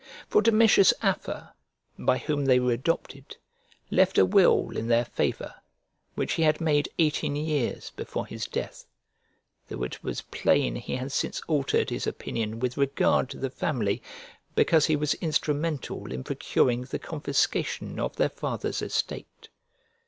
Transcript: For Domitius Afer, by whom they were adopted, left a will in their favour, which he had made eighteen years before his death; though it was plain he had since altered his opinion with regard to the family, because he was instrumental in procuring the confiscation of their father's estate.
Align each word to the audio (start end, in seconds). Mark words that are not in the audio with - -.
For 0.27 0.41
Domitius 0.41 0.95
Afer, 1.03 1.51
by 1.99 2.17
whom 2.17 2.45
they 2.45 2.59
were 2.59 2.71
adopted, 2.71 3.37
left 3.91 4.17
a 4.17 4.25
will 4.25 4.75
in 4.75 4.87
their 4.87 5.05
favour, 5.05 5.53
which 6.15 6.33
he 6.33 6.41
had 6.41 6.59
made 6.59 6.89
eighteen 6.97 7.35
years 7.35 7.91
before 7.91 8.25
his 8.25 8.47
death; 8.47 8.87
though 9.69 9.83
it 9.83 10.03
was 10.03 10.21
plain 10.23 10.75
he 10.75 10.95
had 10.95 11.11
since 11.11 11.39
altered 11.41 11.91
his 11.91 12.07
opinion 12.07 12.57
with 12.59 12.77
regard 12.77 13.29
to 13.29 13.37
the 13.37 13.51
family, 13.51 14.01
because 14.55 14.87
he 14.87 14.95
was 14.95 15.13
instrumental 15.21 16.11
in 16.11 16.23
procuring 16.23 16.81
the 16.85 16.97
confiscation 16.97 17.99
of 17.99 18.15
their 18.15 18.29
father's 18.29 18.81
estate. 18.81 19.49